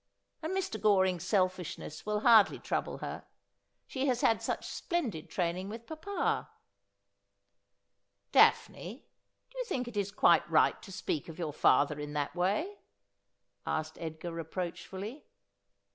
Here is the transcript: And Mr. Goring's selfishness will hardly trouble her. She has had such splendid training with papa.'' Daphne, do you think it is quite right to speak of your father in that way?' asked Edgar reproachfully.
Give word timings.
And 0.41 0.57
Mr. 0.57 0.81
Goring's 0.81 1.23
selfishness 1.27 2.07
will 2.07 2.21
hardly 2.21 2.57
trouble 2.57 2.97
her. 3.05 3.23
She 3.85 4.07
has 4.07 4.21
had 4.21 4.41
such 4.41 4.65
splendid 4.67 5.29
training 5.29 5.69
with 5.69 5.85
papa.'' 5.85 6.49
Daphne, 8.31 9.05
do 9.51 9.57
you 9.59 9.65
think 9.65 9.87
it 9.87 9.95
is 9.95 10.11
quite 10.11 10.49
right 10.49 10.81
to 10.81 10.91
speak 10.91 11.29
of 11.29 11.37
your 11.37 11.53
father 11.53 11.99
in 11.99 12.13
that 12.13 12.35
way?' 12.35 12.79
asked 13.77 13.99
Edgar 14.01 14.31
reproachfully. 14.31 15.27